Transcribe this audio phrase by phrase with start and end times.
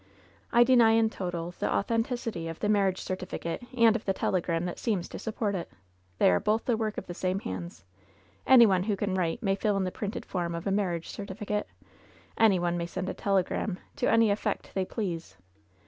[0.51, 4.79] I deny in toto the authenticity of the marriage certificate and of the telegram that
[4.79, 5.71] seems to support it.
[6.17, 7.83] They are both the work of the same hands.
[8.47, 11.67] Any one who can write may fill in the printed form of a marriage certificate.
[12.35, 15.37] Any one may send a telegram to any effect they please.